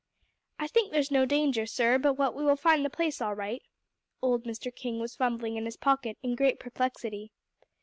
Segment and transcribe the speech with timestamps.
[0.57, 3.61] "I think there's no danger, sir, but what we will find the place all right."
[4.19, 4.73] Old Mr.
[4.75, 7.31] King was fumbling in his pocket in great perplexity.